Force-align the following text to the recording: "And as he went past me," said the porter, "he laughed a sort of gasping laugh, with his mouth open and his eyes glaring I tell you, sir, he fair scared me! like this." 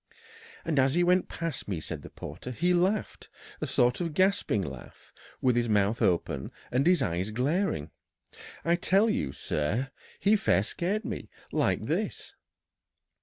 "And 0.65 0.79
as 0.79 0.95
he 0.95 1.03
went 1.03 1.29
past 1.29 1.67
me," 1.67 1.79
said 1.79 2.01
the 2.01 2.09
porter, 2.09 2.49
"he 2.49 2.73
laughed 2.73 3.29
a 3.61 3.67
sort 3.67 4.01
of 4.01 4.15
gasping 4.15 4.63
laugh, 4.63 5.13
with 5.41 5.55
his 5.55 5.69
mouth 5.69 6.01
open 6.01 6.51
and 6.71 6.87
his 6.87 7.03
eyes 7.03 7.29
glaring 7.29 7.91
I 8.65 8.77
tell 8.77 9.11
you, 9.11 9.31
sir, 9.31 9.91
he 10.19 10.35
fair 10.37 10.63
scared 10.63 11.05
me! 11.05 11.29
like 11.51 11.83
this." 11.83 12.33